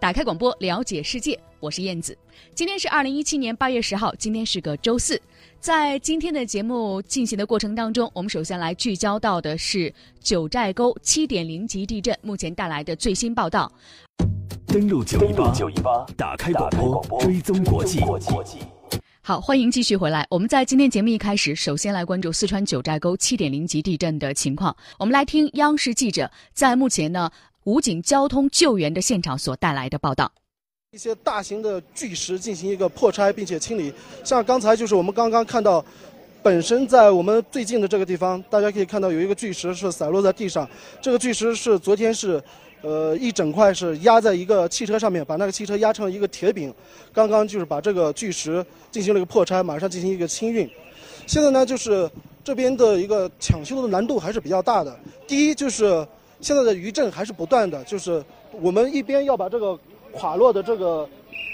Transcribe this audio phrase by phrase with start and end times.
[0.00, 2.16] 打开广播，了解世界，我是燕子。
[2.54, 5.20] 今天是二零一七年八月十号，今天是个周四。
[5.60, 13.70] 在今天的节目进行的过程当中，我们首先来聚焦到的是九寨沟七点零级地震目前带来的最新报道。
[14.66, 16.70] 登录九一八，九一八，打开广
[17.06, 18.00] 播，追踪国际。
[19.22, 20.26] 好，欢迎继续回来。
[20.30, 24.74] 我们在今天节目一开始，首先来关注四川九寨沟七点零级地震的情况。
[24.98, 27.30] 我们来听央视记者在目前呢。
[27.64, 30.32] 武警交通救援的现场所带来的报道，
[30.92, 33.92] 一些大型的巨石进行一个破拆并且清理。
[34.24, 35.84] 像刚才就是我们刚刚看到，
[36.42, 40.66] 本身在我们最近的这个地方，大家可以看到有一个巨石是散落在地上。
[41.02, 42.42] 这个巨石是昨天是，
[42.80, 46.72] 呃，一整块是压在一个汽车上面，把那个汽车压成一个铁饼。
[47.12, 50.66] 刚刚就是把这个巨石进行了一个破拆，马上进行一个清运。
[51.26, 52.10] 现在呢，就是
[52.42, 54.98] 这边的一个抢修的难度还是比较大的。
[55.28, 56.08] 第一就是。
[56.40, 58.24] 现在的余震还是不断的，就是
[58.60, 59.78] 我们一边要把这个
[60.12, 61.08] 垮落的这个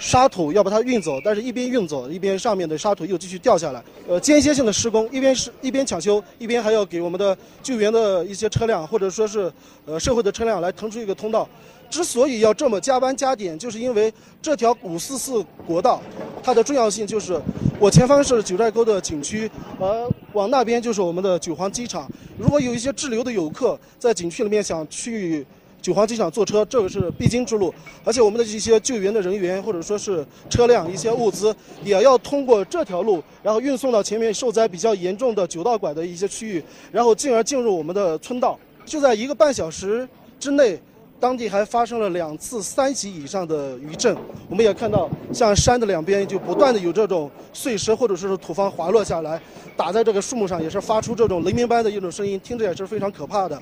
[0.00, 3.84] 沙土要把它运走，但是一边运走，一边上面的沙土又继续掉下来。
[4.08, 9.52] 呃，间歇性的施工，一边是一边抢修，一边还要给我们的救援的一些车辆或者说是
[9.84, 11.46] 呃社会的车辆来腾出一个通道。
[11.90, 16.00] 之所以要这么加班加点，就是因为这条五四四国道，
[16.42, 17.38] 它的重要性就是
[17.78, 22.10] 我前方是九寨沟的景区，而往那边就是我们的九黄机场。
[22.38, 25.44] 如果有一些滞留的游客在景区里面想去
[25.80, 27.72] 九黄机场坐车，这个是必经之路。
[28.04, 38.58] 而且我们的一些救援的人员或者说是车辆、一些物资，也要通过这条路，然后运送到前面受灾比较严重的九道拐的一些区域，然后进而进入我们的村道。
[38.84, 40.08] 就在一个半小时
[40.38, 40.80] 之内。
[41.20, 44.16] 当地还发生了两次三级以上的余震，
[44.48, 49.38] 我们也看到，像山的两边就不断的有这种碎石或者说是土方滑落下来，
[49.76, 53.60] 打在这个树木上，也是发出这种雷鸣般的一种声音，听着也是非常可怕的。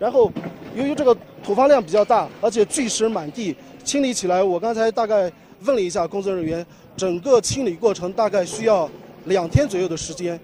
[0.00, 0.28] 然后，
[0.74, 1.16] 由于这个
[1.46, 5.30] 土方量比较大，而且巨石满地，清理起来，我刚才大概
[5.64, 6.66] 问了一下工作人员，
[6.96, 8.90] 整个清理过程大概需要
[9.26, 10.38] 两天左右的时间。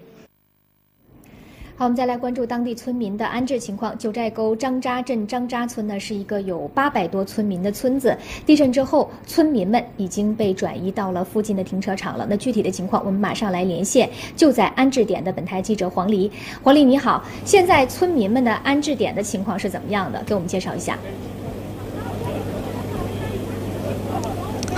[1.75, 3.97] 好，我们再来关注当地村民的安置情况。
[3.97, 8.15] 九寨沟张扎镇张扎村呢，是一个有八百多村民的村子。
[8.45, 12.27] 地震之后，村民们已经被转移到了附近的停车场了。
[12.29, 16.31] 那具体的情况，我们马上来连线就在安置点的本台记者黄黎。
[16.61, 20.23] 黄黎，你好，现在村民们的安置点的情况是怎么样的？
[20.27, 20.95] 给我们介绍一下。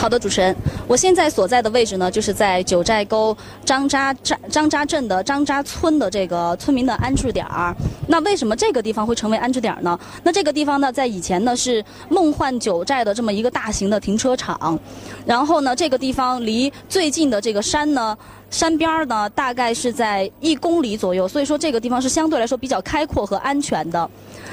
[0.05, 0.55] 好的，主持人，
[0.87, 3.35] 我现在所在的位置呢，就是在九寨沟
[3.65, 7.75] 张扎张张扎镇的张扎村的这个村民的安置点儿。
[8.07, 9.99] 那为什么这个地方会成为安置点儿呢？
[10.21, 14.79] 那这个地方呢，在以前呢是梦幻九寨的这么一个大型的停车场，
[15.25, 18.15] 然后呢，这个地方离最近的这个山呢。
[18.51, 24.09] 山边儿呢，大概是在一公里左右，所以说这个地方是相对来说比较开阔和安全的。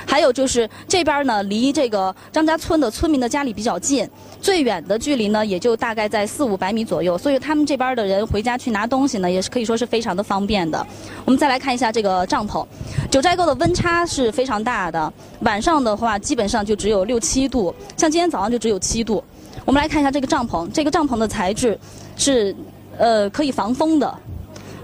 [0.06, 4.08] 还有就是这边呢，离这个张家村的村民的家里比较近，
[4.40, 10.86] 最远的距离呢也就大概在四五百米左右，所以他们这边的人回家去拿东西呢，也是可以说是非常的方便的。
[11.24, 12.66] 我们再来看一下这个帐篷，
[13.10, 19.22] 九寨沟的温差是非常大的，晚上的话基本上就只有六七度，像今天早上就只有七度。
[19.64, 21.78] 我们来看一下这个帐篷，这个帐篷的材质
[22.16, 22.54] 是。
[22.98, 24.18] 呃，可以防风的，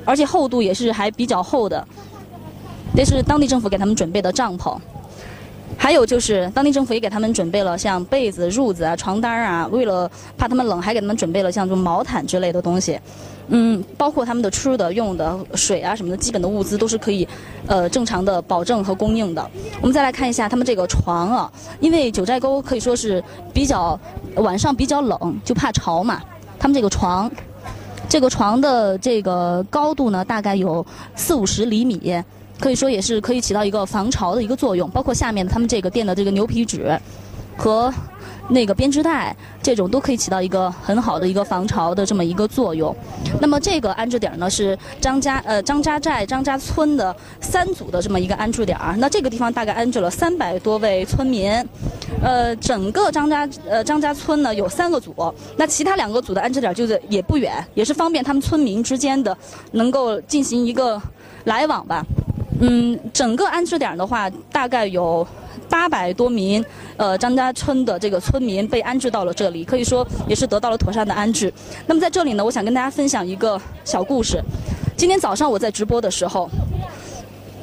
[0.03, 1.87] 而且厚度也是还比较厚的。
[2.97, 4.75] 这是当地政府给他们准备的帐篷，
[5.77, 12.99] 还有就是当地政府也给他们准备了像被子、褥子啊、床单啊，为了怕他们冷，还给他们准备了像这种毛毯之类的东西。
[13.51, 17.27] 嗯，包括他们的吃的、用的、水啊什么的，基本的物资都是可以
[17.67, 19.51] 呃正常的保证和供应的。
[19.81, 23.23] 我们再来看一下他们这个床啊，因为九寨沟可以说是
[23.55, 23.99] 比较
[24.37, 26.21] 晚上比较冷，就怕潮嘛，
[26.59, 27.31] 他们这个床。
[28.07, 32.23] 这个床的这个高度呢，大概有四五十厘米，
[32.59, 34.89] 可以说也是可以起到一个防潮的一个作用。
[34.91, 36.99] 包括下面他们这个垫的这个牛皮纸
[37.57, 37.93] 和
[38.51, 42.95] 那个编织袋，这种都可以起到一个很好的一个防潮的这么一个作用。
[43.41, 51.53] 那么这个安置点呢是张家呃张家寨张家村的三组的这么一个安置点那这个地方大概安置了三百多位村民。
[52.23, 55.15] 呃，整个张家呃张家村呢有三个组，
[55.57, 59.37] 那其他两个组的安置点就是也不远，也是方便他们村民之间的
[59.73, 61.01] 能够进行一个
[61.45, 62.05] 来往吧。
[62.61, 65.27] 嗯，整个安置点的话，大概有
[65.69, 66.65] 八百多名
[66.97, 71.53] 呃张家村的这个村民被安置到了这里，可以说也是得到了妥善的安置。
[71.87, 74.43] 那么在这里呢，我想跟大家分享一个小故事。
[74.97, 76.49] 今天早上我在直播的时候。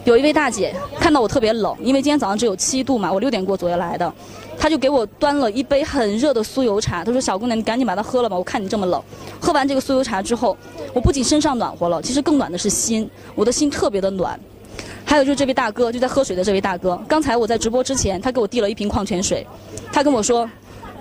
[0.05, 4.13] 有一位大姐看到我特别冷，因为今天早上只有七度嘛，我六点过左右来的，
[4.55, 7.03] 她就给我端了一杯很热的酥油茶。
[7.03, 9.01] 她说：“小姑娘，你赶紧把它喝了吧，我看你这么冷。”
[9.41, 10.55] 喝完这个酥油茶之后，
[10.93, 14.39] 我不仅身上暖和了，其实更暖的是心，我的心特别的暖。
[15.05, 19.45] 还有就是这位大哥，就在喝水的这位大哥，刚才我在直播之前，他给我递了一瓶矿泉水，
[19.91, 20.49] 他跟我说：“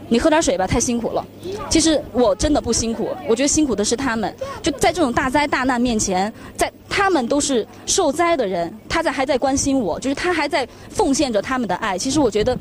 [0.08, 1.24] 你喝点水吧，太辛苦了。
[1.70, 4.32] 其实我真的不辛苦，我觉得辛苦的是他们。
[4.62, 11.96] 就在这种大灾大难面前，在他们都是受灾的人，他在还在关心我，就是他还在奉献着他们的爱。
[11.96, 12.56] 其实我觉得，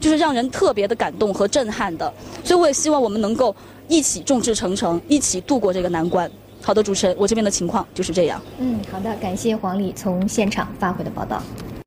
[0.00, 2.12] 就是让人特别的感动和震撼的。
[2.44, 3.54] 所以我也希望我们能够
[3.86, 6.30] 一起众志成城，一起度过这个难关。
[6.62, 8.40] 好的，主持人，我这边的情况就是这样。
[8.58, 11.42] 嗯，好的，感谢黄丽从现场发回的报道。